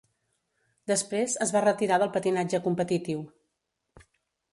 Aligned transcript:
Després 0.91 1.35
es 1.45 1.53
va 1.55 1.61
retirar 1.65 1.99
del 2.03 2.11
patinatge 2.15 2.61
competitiu. 2.69 3.21